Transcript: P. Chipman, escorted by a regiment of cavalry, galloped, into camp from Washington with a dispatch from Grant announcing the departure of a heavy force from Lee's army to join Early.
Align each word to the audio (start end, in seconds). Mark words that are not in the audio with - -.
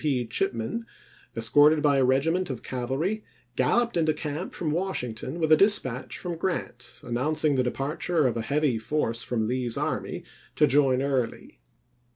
P. 0.03 0.25
Chipman, 0.25 0.87
escorted 1.37 1.83
by 1.83 1.97
a 1.97 2.03
regiment 2.03 2.49
of 2.49 2.63
cavalry, 2.63 3.23
galloped, 3.55 3.95
into 3.95 4.15
camp 4.15 4.51
from 4.55 4.71
Washington 4.71 5.37
with 5.39 5.51
a 5.51 5.55
dispatch 5.55 6.17
from 6.17 6.37
Grant 6.37 7.01
announcing 7.03 7.53
the 7.53 7.61
departure 7.61 8.25
of 8.25 8.35
a 8.35 8.41
heavy 8.41 8.79
force 8.79 9.21
from 9.21 9.45
Lee's 9.45 9.77
army 9.77 10.23
to 10.55 10.65
join 10.65 11.03
Early. 11.03 11.59